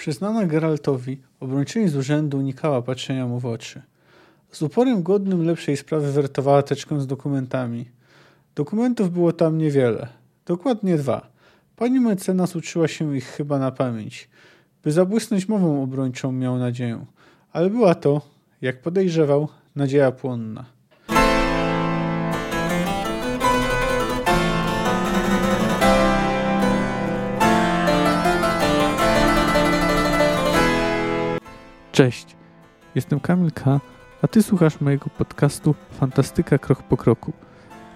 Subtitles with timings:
[0.00, 3.82] Przyznana Geraltowi, obrończyni z urzędu unikała patrzenia mu w oczy.
[4.50, 7.90] Z uporem godnym lepszej sprawy wertowała teczkę z dokumentami.
[8.54, 10.08] Dokumentów było tam niewiele.
[10.46, 11.30] Dokładnie dwa.
[11.76, 14.28] Pani mecenas uczyła się ich chyba na pamięć.
[14.82, 17.06] By zabłysnąć mową obrończą miał nadzieję.
[17.52, 18.20] Ale była to,
[18.60, 20.64] jak podejrzewał, nadzieja płonna.
[32.00, 32.36] Cześć,
[32.94, 33.80] jestem Kamil K.,
[34.22, 37.32] a Ty słuchasz mojego podcastu Fantastyka Krok po Kroku.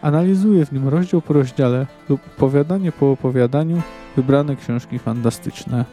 [0.02, 3.82] Analizuję w nim rozdział po rozdziale lub opowiadanie po opowiadaniu
[4.16, 5.84] wybrane książki fantastyczne.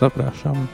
[0.00, 0.66] Zapraszam.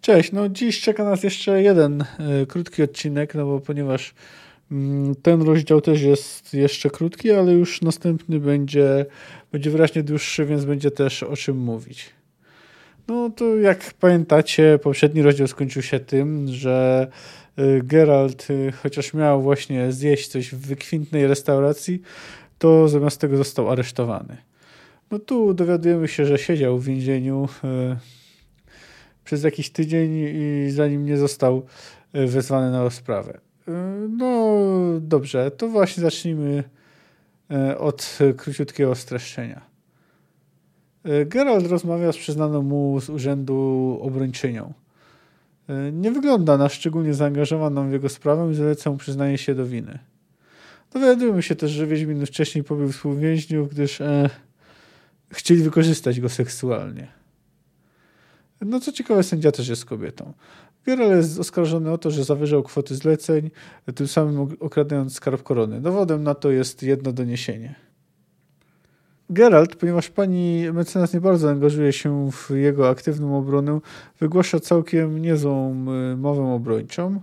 [0.00, 2.04] Cześć, no dziś czeka nas jeszcze jeden
[2.42, 4.14] y, krótki odcinek, no bo ponieważ
[5.22, 9.06] ten rozdział też jest jeszcze krótki, ale już następny będzie,
[9.52, 12.10] będzie wyraźnie dłuższy, więc będzie też o czym mówić.
[13.08, 17.08] No to jak pamiętacie, poprzedni rozdział skończył się tym, że
[17.58, 22.02] y, Geralt, y, chociaż miał właśnie zjeść coś w wykwintnej restauracji,
[22.58, 24.36] to zamiast tego został aresztowany.
[25.10, 27.96] No tu dowiadujemy się, że siedział w więzieniu y,
[29.24, 31.66] przez jakiś tydzień i zanim nie został
[32.12, 33.51] wezwany na rozprawę.
[34.02, 34.56] E, no
[35.00, 36.64] dobrze, to właśnie zacznijmy
[37.50, 39.60] e, od króciutkiego streszczenia.
[41.04, 44.72] E, Gerald rozmawia z przyznaną mu z urzędu obrończynią.
[45.92, 49.98] Nie wygląda na szczególnie zaangażowaną w jego sprawę i zaleca mu przyznanie się do winy.
[50.92, 54.30] Dowiadujemy się też, że Wiedźmin wcześniej pobił współwięźniów, gdyż e,
[55.32, 57.21] chcieli wykorzystać go seksualnie.
[58.66, 60.32] No co ciekawe, sędzia też jest kobietą.
[60.86, 63.50] Geralt jest oskarżony o to, że zawyżał kwoty zleceń,
[63.94, 65.80] tym samym okradając skarb korony.
[65.80, 67.74] Dowodem na to jest jedno doniesienie.
[69.30, 73.80] Geralt, ponieważ pani mecenas nie bardzo angażuje się w jego aktywną obronę,
[74.20, 77.20] wygłasza całkiem niezłą y, mowę obrończą.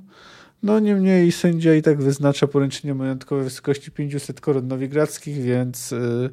[0.64, 6.30] No niemniej sędzia i tak wyznacza poręczenie majątkowe w wysokości 500 koron nowigradzkich, więc y,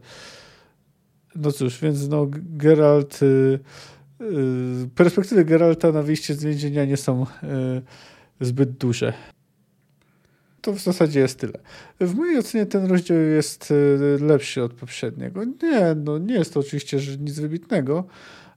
[1.37, 3.59] no cóż, więc no Geralt Y,
[4.95, 7.27] perspektywy Geralta na wyjście z więzienia nie są y,
[8.41, 9.13] zbyt duże.
[10.61, 11.59] To w zasadzie jest tyle.
[12.01, 15.45] W mojej ocenie ten rozdział jest y, lepszy od poprzedniego.
[15.45, 18.05] Nie, no nie jest to oczywiście nic wybitnego,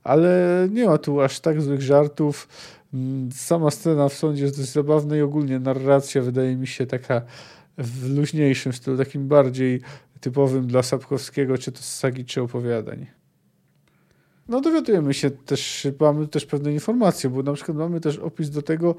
[0.04, 2.48] ale nie ma tu aż tak złych żartów.
[2.94, 7.22] Mm, sama scena w sądzie jest dość zabawna i ogólnie narracja wydaje mi się taka
[7.78, 9.82] w luźniejszym stylu, takim bardziej
[10.22, 13.19] typowym dla Sapkowskiego, czy to z sagi, czy opowiadań
[14.50, 18.62] no dowiadujemy się też, mamy też pewne informacje, bo na przykład mamy też opis do
[18.62, 18.96] tego,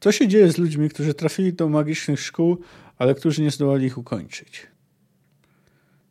[0.00, 2.58] co się dzieje z ludźmi, którzy trafili do magicznych szkół,
[2.98, 4.66] ale którzy nie zdołali ich ukończyć.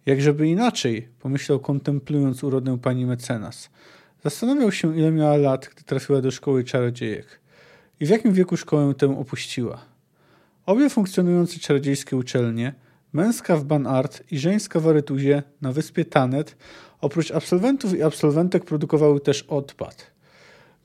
[0.05, 3.69] Jakżeby inaczej, pomyślał kontemplując urodę pani mecenas.
[4.23, 7.39] Zastanawiał się, ile miała lat, gdy trafiła do szkoły czarodziejek
[7.99, 9.85] i w jakim wieku szkołę tę opuściła.
[10.65, 12.73] Obie funkcjonujące czarodziejskie uczelnie,
[13.13, 16.55] męska w Banart i żeńska w Aretuzie na wyspie Tanet,
[17.01, 20.11] Oprócz absolwentów i absolwentek produkowały też odpad.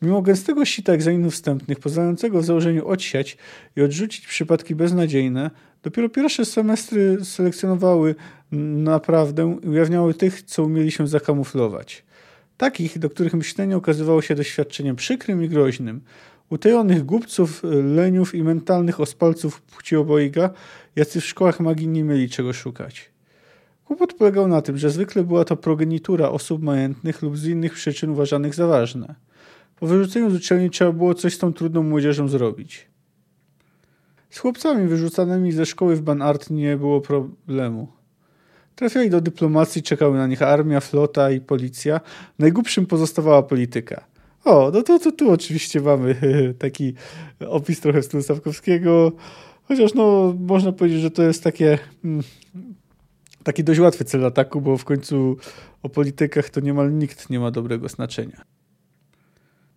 [0.02, 3.36] Mimo gęstego sita egzaminów wstępnych, pozwalającego w założeniu odsiać
[3.76, 5.50] i odrzucić przypadki beznadziejne,
[5.82, 8.14] dopiero pierwsze semestry selekcjonowały
[8.52, 12.04] naprawdę i ujawniały tych, co umieli się zakamuflować.
[12.56, 16.00] Takich, do których myślenie okazywało się doświadczeniem przykrym i groźnym.
[16.54, 17.62] Utajonych głupców,
[17.96, 20.50] leniów i mentalnych ospalców płci obojga,
[20.96, 23.10] jacy w szkołach magii nie mieli czego szukać.
[23.84, 28.10] Kłopot polegał na tym, że zwykle była to progenitura osób majętnych lub z innych przyczyn
[28.10, 29.14] uważanych za ważne.
[29.76, 32.86] Po wyrzuceniu z uczelni trzeba było coś z tą trudną młodzieżą zrobić.
[34.30, 37.88] Z chłopcami wyrzucanymi ze szkoły w Banart nie było problemu.
[38.74, 42.00] Trafiali do dyplomacji, czekały na nich armia, flota i policja.
[42.38, 44.13] Najgłupszym pozostawała polityka.
[44.44, 46.14] O, no to, tu oczywiście mamy
[46.58, 46.94] taki
[47.48, 49.12] opis trochę stylu Stawkowskiego,
[49.62, 52.22] chociaż no, można powiedzieć, że to jest takie mm,
[53.42, 55.36] taki dość łatwy cel ataku, bo w końcu
[55.82, 58.53] o politykach to niemal nikt nie ma dobrego znaczenia.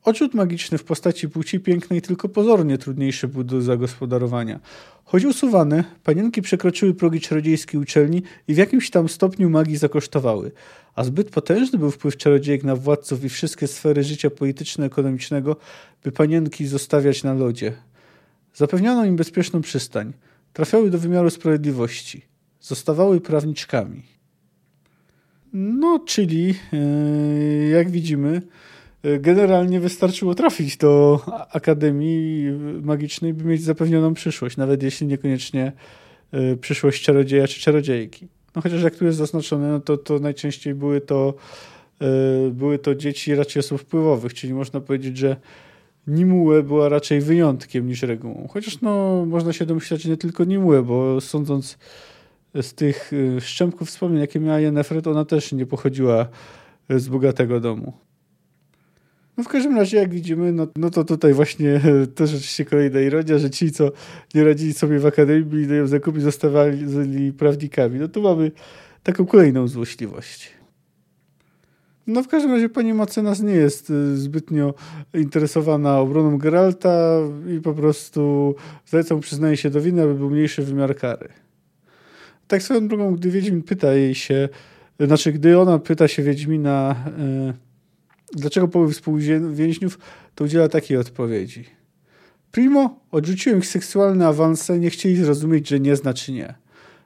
[0.07, 4.59] Odrzut magiczny w postaci płci pięknej tylko pozornie trudniejszy był do zagospodarowania.
[5.03, 10.51] Choć usuwane, panienki przekroczyły progi czarodziejskiej uczelni i w jakimś tam stopniu magii zakosztowały,
[10.95, 15.55] a zbyt potężny był wpływ czarodziejek na władców i wszystkie sfery życia polityczno-ekonomicznego,
[16.03, 17.73] by panienki zostawiać na lodzie.
[18.53, 20.13] Zapewniano im bezpieczną przystań.
[20.53, 22.21] Trafiały do wymiaru sprawiedliwości
[22.61, 24.03] zostawały prawniczkami.
[25.53, 26.77] No, czyli e,
[27.69, 28.41] jak widzimy,
[29.19, 31.21] generalnie wystarczyło trafić do
[31.51, 32.51] Akademii
[32.81, 35.71] Magicznej, by mieć zapewnioną przyszłość, nawet jeśli niekoniecznie
[36.61, 38.27] przyszłość czarodzieja czy czarodziejki.
[38.55, 41.33] No chociaż jak tu jest zaznaczone, no to, to najczęściej były to,
[42.51, 45.35] były to dzieci raczej osób wpływowych, czyli można powiedzieć, że
[46.07, 48.47] Nimue była raczej wyjątkiem niż regułą.
[48.51, 51.77] Chociaż no, można się domyślać nie tylko Nimue, bo sądząc
[52.61, 56.27] z tych szczępków wspomnień, jakie miała Yennefer, to ona też nie pochodziła
[56.89, 57.93] z bogatego domu.
[59.37, 61.81] No w każdym razie, jak widzimy, no, no to tutaj właśnie
[62.15, 63.91] to rzeczywiście kolejna ironia, że ci, co
[64.35, 67.99] nie radzili sobie w akademii, byli do zakupi, zostawali prawnikami.
[67.99, 68.51] No tu mamy
[69.03, 70.51] taką kolejną złośliwość.
[72.07, 74.73] No w każdym razie pani Macenas nie jest y, zbytnio
[75.13, 77.19] interesowana obroną Geralta
[77.57, 78.55] i po prostu
[78.85, 81.29] zlecą przyznaje się do winy, aby był mniejszy wymiar kary.
[82.47, 84.49] Tak swoją drogą, gdy Wiedźmin pyta jej się,
[84.99, 86.95] znaczy gdy ona pyta się Wiedźmina...
[87.47, 87.66] Yy,
[88.33, 89.99] dlaczego połowy współwięźniów,
[90.35, 91.65] to udziela takiej odpowiedzi.
[92.51, 96.55] Primo, odrzuciłem ich seksualne awanse, nie chcieli zrozumieć, że nie znaczy nie.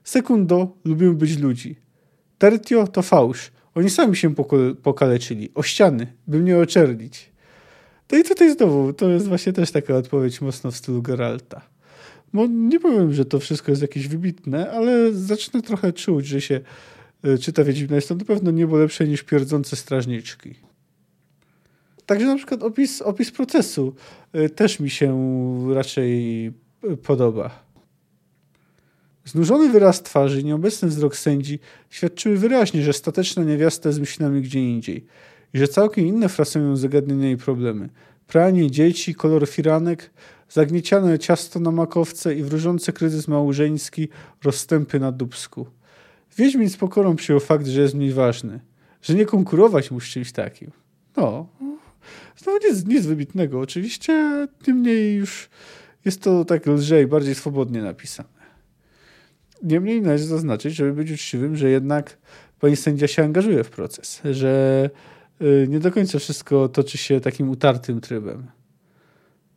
[0.04, 1.76] Sekundo, lubimy być ludzi.
[2.38, 3.52] Tertio to fałsz.
[3.76, 4.36] Oni sami się
[4.84, 5.52] pokaleczyli.
[5.56, 7.32] O ściany, by mnie oczernić.
[8.12, 11.62] No i tutaj znowu, to jest właśnie też taka odpowiedź mocno w stylu Geralta.
[12.34, 16.62] Bo nie powiem, że to wszystko jest jakieś wybitne, ale zacznę trochę czuć, że się
[17.24, 17.96] e, czyta Wiedźmina.
[17.96, 20.56] Jest to na pewno niebo lepsze niż pierdzące strażniczki.
[22.12, 23.96] Także na przykład opis, opis procesu
[24.36, 25.14] y, też mi się
[25.74, 26.46] raczej
[26.84, 27.64] y, podoba.
[29.26, 31.60] Znużony wyraz twarzy i nieobecny wzrok sędzi
[31.90, 35.06] świadczyły wyraźnie, że stateczna niewiasta jest myślami gdzie indziej
[35.54, 37.90] i że całkiem inne frasują zagadnienia i problemy.
[38.28, 40.12] Pranie dzieci, kolor firanek,
[40.50, 44.10] zagnieciane ciasto na makowce i wróżący kryzys małżeński,
[44.44, 45.68] rozstępy na dubsku.
[46.38, 48.60] Wiedźmin z pokorą przyjął fakt, że jest mniej ważny,
[49.02, 50.72] że nie konkurować mu z czymś takim.
[51.18, 51.48] No,
[52.38, 53.60] Znowu nic, nic wybitnego.
[53.60, 55.50] Oczywiście, niemniej już
[56.06, 58.30] jest to tak lżej, bardziej swobodnie napisane.
[59.64, 62.18] Niemniej należy zaznaczyć, żeby być uczciwym, że jednak
[62.60, 64.90] pani sędzia się angażuje w proces, że
[65.42, 68.48] y, nie do końca wszystko toczy się takim utartym trybem.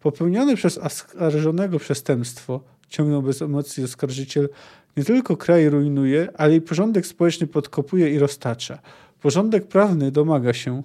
[0.01, 4.49] Popełnione przez oskarżonego przestępstwo, ciągnął bez emocji oskarżyciel,
[4.97, 8.79] nie tylko kraj rujnuje, ale i porządek społeczny podkopuje i roztacza.
[9.21, 10.83] Porządek prawny domaga się,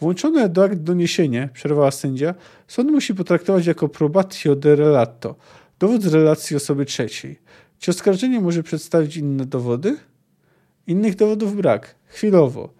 [0.00, 2.34] Włączone do akt doniesienie, przerwała sędzia,
[2.68, 5.36] sąd musi potraktować jako probatio de relato,
[5.78, 7.38] dowód z relacji osoby trzeciej.
[7.78, 9.96] Czy oskarżenie może przedstawić inne dowody?
[10.86, 11.94] Innych dowodów brak.
[12.06, 12.74] Chwilowo.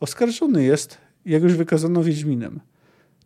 [0.00, 2.60] Oskarżony jest, jak już wykazano Wiedźminem.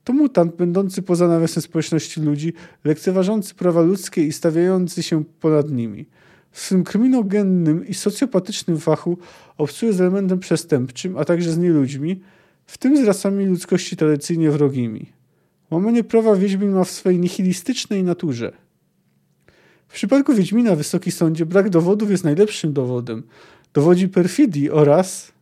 [0.05, 2.52] To mutant będący poza nawiasem społeczności ludzi,
[2.85, 6.06] lekceważący prawa ludzkie i stawiający się ponad nimi.
[6.50, 9.19] W swym kryminogennym i socjopatycznym fachu
[9.58, 12.20] obcuje z elementem przestępczym, a także z nieludźmi,
[12.70, 15.06] w tym z rasami ludzkości tradycyjnie wrogimi.
[15.70, 18.52] Łamanie prawa Wiedźmin ma w swojej nihilistycznej naturze.
[19.88, 23.22] W przypadku Wiedźmina, Wysoki Sądzie, brak dowodów jest najlepszym dowodem.
[23.75, 25.32] Dowodzi perfidii oraz...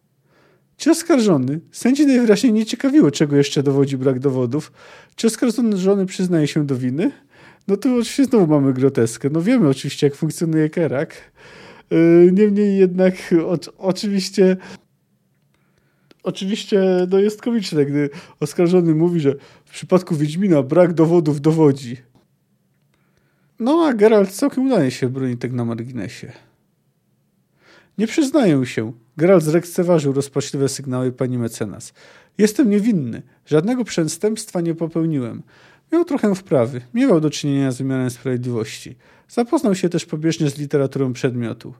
[0.76, 1.60] Czy oskarżony?
[1.72, 4.72] Sędzi najwyraźniej nie ciekawiło, czego jeszcze dowodzi brak dowodów.
[5.16, 7.12] Czy oskarżony przyznaje się do winy?
[7.68, 9.30] No tu oczywiście znowu mamy groteskę.
[9.30, 11.14] No wiemy oczywiście, jak funkcjonuje Kerak.
[11.90, 13.14] Yy, niemniej jednak
[13.46, 14.56] o, oczywiście
[16.22, 18.10] oczywiście no jest komiczne, gdy
[18.40, 19.34] oskarżony mówi, że
[19.64, 21.96] w przypadku Wiedźmina brak dowodów dowodzi.
[23.58, 26.32] No a Geralt całkiem udaje się broni tak na marginesie.
[27.98, 28.92] Nie przyznaję się.
[29.16, 31.92] Geralt zlekceważył rozpaczliwe sygnały pani mecenas.
[32.38, 33.22] Jestem niewinny.
[33.46, 35.42] Żadnego przestępstwa nie popełniłem.
[35.92, 36.80] Miał trochę wprawy.
[36.94, 38.96] Miewał do czynienia z wymiarem sprawiedliwości.
[39.28, 41.74] Zapoznał się też pobieżnie z literaturą przedmiotu.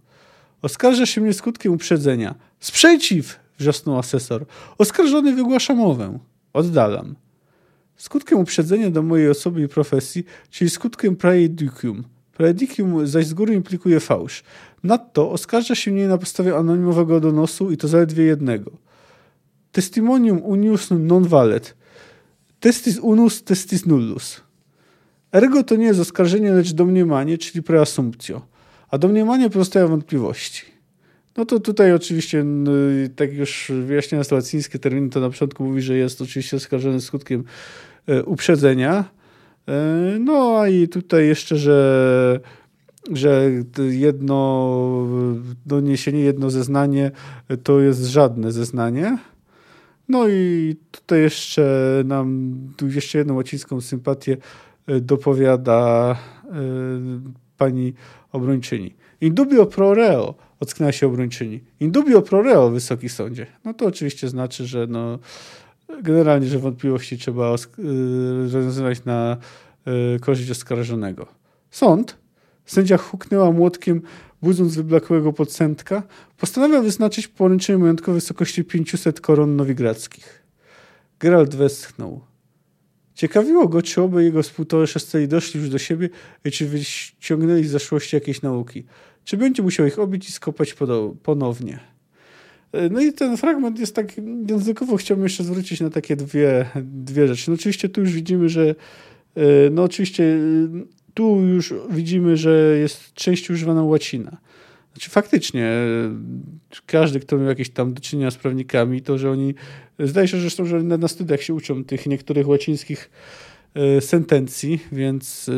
[0.63, 2.35] Oskarża się mnie skutkiem uprzedzenia.
[2.61, 3.48] Sprzeciw!
[3.59, 4.47] Wrzasnął asesor.
[4.79, 6.19] Oskarżony wygłasza mowę.
[6.53, 7.15] Oddalam.
[7.97, 12.05] Skutkiem uprzedzenia do mojej osoby i profesji, czyli skutkiem praedicium.
[12.33, 14.43] Praedicium zaś z góry implikuje fałsz.
[14.85, 18.71] Nadto oskarża się mnie na podstawie anonimowego donosu i to zaledwie jednego.
[19.73, 21.77] Testimonium unius non valet.
[22.61, 24.41] Testis unus, testis nullus.
[25.33, 28.43] Ergo to nie jest oskarżenie, lecz domniemanie, czyli preasumptio.
[28.91, 30.78] A domniemanie pozostają wątpliwości.
[31.39, 32.45] No to tutaj oczywiście,
[33.17, 37.45] tak już wyjaśniając sytuacyjskie terminy, to na początku mówi, że jest oczywiście oskarżony skutkiem
[38.07, 39.05] e, uprzedzenia.
[39.69, 39.75] E,
[40.21, 42.41] no a i tutaj jeszcze, że
[43.13, 43.51] że
[43.91, 45.07] jedno
[45.67, 47.11] doniesienie, jedno zeznanie
[47.63, 49.19] to jest żadne zeznanie.
[50.09, 52.57] No i tutaj jeszcze nam
[52.95, 54.37] jeszcze jedną łacińską sympatię
[54.87, 56.17] e, dopowiada
[57.59, 57.95] pani
[58.33, 58.95] obrończyni.
[59.21, 61.61] In dubio pro reo ocknęła się obrończyni.
[61.81, 63.47] Indubio pro reo, Wysoki Sądzie.
[63.65, 65.19] No to oczywiście znaczy, że no,
[66.03, 67.57] generalnie, że wątpliwości trzeba y,
[68.43, 69.37] rozwiązywać na
[70.17, 71.27] y, korzyść oskarżonego.
[71.71, 72.17] Sąd?
[72.67, 74.03] Sędzia huknęła młotkiem,
[74.43, 76.03] budząc wyblakłego podcentka.
[76.37, 80.43] Postanawia wyznaczyć poręczenie majątkowe w wysokości 500 koron nowigradzkich.
[81.21, 82.21] Geralt westchnął.
[83.15, 86.09] Ciekawiło go, czy oby jego współtowarzysze doszli już do siebie
[86.45, 88.85] i czy wyciągnęli z zaszłości jakieś nauki.
[89.29, 90.77] Czy będzie musiał ich obić i skopać
[91.23, 91.79] ponownie.
[92.73, 94.13] E, no i ten fragment jest tak
[94.49, 97.51] językowo chciałbym jeszcze zwrócić na takie dwie, dwie rzeczy.
[97.51, 98.75] No oczywiście tu już widzimy, że
[99.35, 100.39] e, no oczywiście e,
[101.15, 104.37] tu już widzimy, że jest częściej używana łacina.
[104.93, 105.73] Znaczy faktycznie
[106.87, 109.55] każdy, kto miał jakieś tam do czynienia z prawnikami, to że oni,
[109.99, 113.11] zdaje się zresztą, że na, na studiach się uczą tych niektórych łacińskich
[114.01, 115.51] sentencji, więc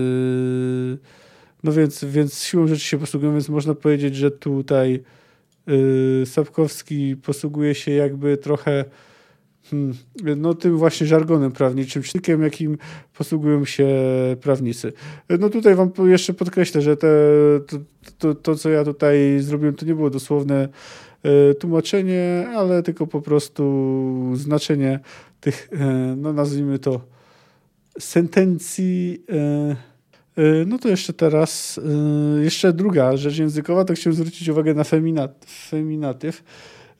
[1.62, 5.02] no więc, więc siłą rzeczy się posługują, więc można powiedzieć, że tutaj
[5.66, 8.84] yy, Sapkowski posługuje się jakby trochę
[9.70, 9.94] hmm,
[10.36, 12.78] no tym właśnie żargonem prawniczym, sztykiem, jakim
[13.14, 13.88] posługują się
[14.40, 14.92] prawnicy.
[15.38, 17.08] No tutaj wam jeszcze podkreślę, że te,
[17.66, 17.76] to,
[18.18, 20.68] to, to co ja tutaj zrobiłem, to nie było dosłowne
[21.50, 25.00] y, tłumaczenie, ale tylko po prostu znaczenie
[25.40, 25.76] tych, y,
[26.16, 27.00] no nazwijmy to,
[27.98, 29.89] sentencji Y,
[30.66, 31.78] no to jeszcze teraz,
[32.38, 36.42] y, jeszcze druga rzecz językowa, to chciałem zwrócić uwagę na feminat, feminatyw,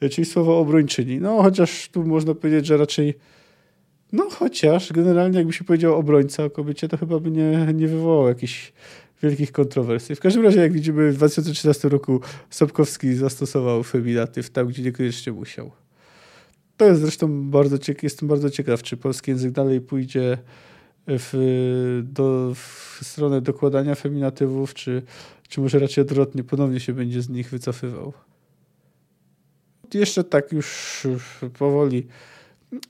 [0.03, 1.19] y, czyli słowo obrończyni.
[1.19, 3.13] No chociaż tu można powiedzieć, że raczej,
[4.11, 8.27] no chociaż generalnie jakby się powiedział obrońca o kobiecie, to chyba by nie, nie wywołał
[8.27, 8.73] jakichś
[9.23, 10.15] wielkich kontrowersji.
[10.15, 15.71] W każdym razie, jak widzimy, w 2013 roku Sobkowski zastosował feminatyw tam, gdzie niekoniecznie musiał.
[16.77, 20.37] To jest zresztą bardzo ciekaw, jestem bardzo ciekaw, czy polski język dalej pójdzie
[21.07, 25.01] w, do, w stronę dokładania feminatywów, czy,
[25.49, 28.13] czy może raczej odwrotnie, ponownie się będzie z nich wycofywał.
[29.93, 31.07] Jeszcze tak już
[31.59, 32.07] powoli.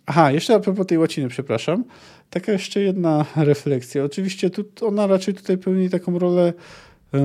[0.05, 1.83] Aha, jeszcze a propos tej łaciny, przepraszam.
[2.29, 4.03] Taka jeszcze jedna refleksja.
[4.03, 6.53] Oczywiście tu, ona raczej tutaj pełni taką rolę
[7.13, 7.19] yy,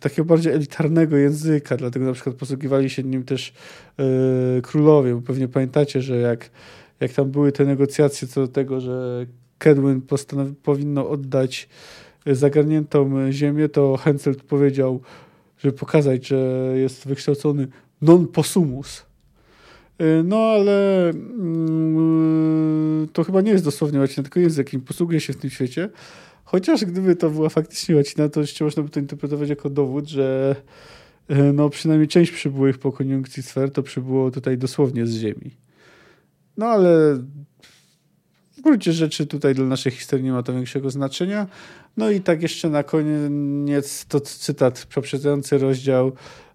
[0.00, 3.52] takiego bardziej elitarnego języka, dlatego na przykład posługiwali się nim też
[3.98, 6.50] yy, królowie, bo pewnie pamiętacie, że jak,
[7.00, 9.26] jak tam były te negocjacje co do tego, że
[9.64, 10.02] Kedwin
[10.62, 11.68] powinno oddać
[12.26, 15.00] zagarniętą ziemię, to Henselt powiedział,
[15.58, 17.68] żeby pokazać, że jest wykształcony
[18.02, 19.06] non possumus.
[20.00, 25.32] Y, no ale mm, to chyba nie jest dosłownie łacina, tylko język, jakim posługuje się
[25.32, 25.90] w tym świecie.
[26.44, 30.56] Chociaż gdyby to była faktycznie łacina, to jeszcze można by to interpretować jako dowód, że
[31.54, 35.50] no, przynajmniej część przybyłych po koniunkcji sfer to przybyło tutaj dosłownie z ziemi.
[36.56, 37.18] No ale
[38.64, 41.46] gruncie rzeczy tutaj dla naszej historii nie ma to większego znaczenia.
[41.96, 46.12] No i tak jeszcze na koniec to cytat poprzedzający rozdział.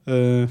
[0.08, 0.48] E,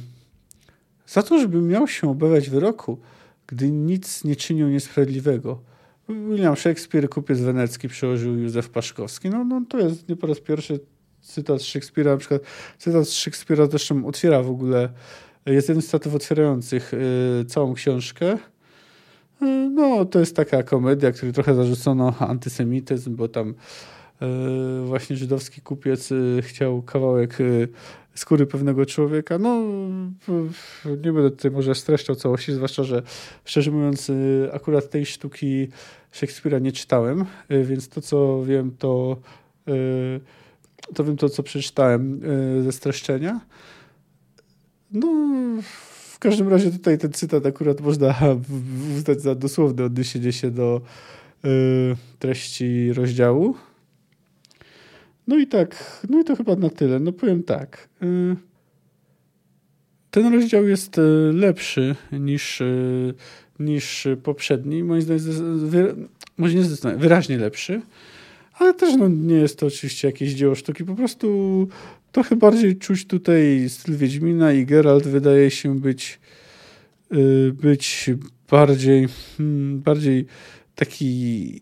[1.06, 2.98] Za to, żeby miał się obawiać wyroku,
[3.46, 5.62] gdy nic nie czynił niesprawiedliwego.
[6.08, 9.30] William Shakespeare, kupiec wenecki, przełożył Józef Paszkowski.
[9.30, 10.80] No, no to jest nie po raz pierwszy
[11.22, 12.10] cytat Szekspira.
[12.10, 12.42] Na przykład
[12.78, 14.88] cytat Szekspira zresztą otwiera w ogóle,
[15.46, 18.38] jest jeden z cytatów otwierających y, całą książkę.
[19.74, 23.54] No, to jest taka komedia, której trochę zarzucono antysemityzm, bo tam
[24.22, 24.26] e,
[24.84, 27.44] właśnie żydowski kupiec e, chciał kawałek e,
[28.14, 29.38] skóry pewnego człowieka.
[29.38, 29.62] No,
[30.86, 33.02] nie będę tutaj może streszczał całości, zwłaszcza, że
[33.44, 34.10] szczerze mówiąc,
[34.52, 35.68] akurat tej sztuki
[36.12, 37.24] Szekspira nie czytałem,
[37.64, 39.16] więc to, co wiem, to,
[40.94, 42.20] to wiem to, co przeczytałem
[42.62, 43.40] ze streszczenia.
[44.92, 45.08] No,
[46.18, 48.14] w każdym razie tutaj ten cytat akurat można
[48.96, 50.80] uznać za dosłowne odniesienie się do
[51.44, 51.48] y,
[52.18, 53.54] treści rozdziału.
[55.26, 57.00] No i tak, no i to chyba na tyle.
[57.00, 57.88] No powiem tak.
[58.02, 58.36] Y,
[60.10, 62.62] ten rozdział jest y, lepszy niż,
[63.58, 64.84] niż poprzedni.
[64.84, 66.08] Moim zdaniem,
[66.38, 67.80] może nie zdecydowanie, wyraźnie lepszy.
[68.54, 70.84] Ale też no, nie jest to oczywiście jakieś dzieło sztuki.
[70.84, 71.68] Po prostu
[72.12, 76.20] trochę bardziej czuć tutaj styl Wiedźmina i Geralt wydaje się być,
[77.14, 78.10] y, być
[78.50, 80.26] bardziej, hmm, bardziej
[80.74, 81.60] taki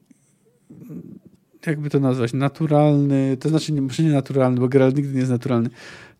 [1.66, 5.30] jakby to nazwać, naturalny, to znaczy nie, może nie naturalny, bo Geralt nigdy nie jest
[5.30, 5.70] naturalny.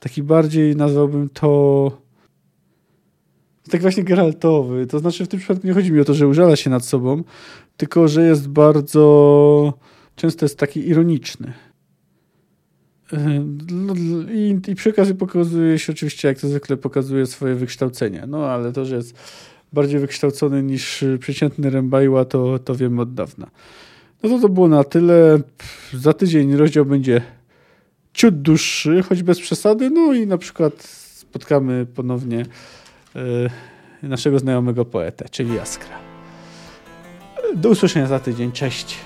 [0.01, 2.07] Taki bardziej nazwałbym to
[3.71, 4.87] tak właśnie Geraltowy.
[4.87, 7.25] To znaczy w tym przypadku nie chodzi mi o to, że użala się nad sobą,
[7.77, 9.73] tylko że jest bardzo
[10.17, 11.53] często jest taki ironiczny.
[13.73, 13.95] No,
[14.33, 18.25] I, I przy okazji pokazuje się oczywiście, jak to zwykle pokazuje swoje wykształcenie.
[18.29, 19.19] No ale to, że jest
[19.73, 23.51] bardziej wykształcony niż przeciętny Rembajła, to, to wiemy od dawna.
[24.23, 25.39] No to to było na tyle.
[25.95, 27.23] Za tydzień rozdział będzie
[28.13, 29.91] ciut dłuższy, choć bez przesady.
[29.91, 30.83] No i na przykład
[31.15, 32.47] spotkamy ponownie
[34.03, 35.99] naszego znajomego poetę, czyli Jaskra.
[37.57, 38.53] Do usłyszenia za tydzień.
[38.53, 38.97] Cześć.